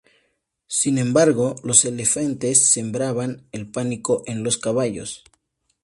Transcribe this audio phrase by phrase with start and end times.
[0.65, 5.23] Sin embargo, los elefantes sembraban el pánico en los caballos.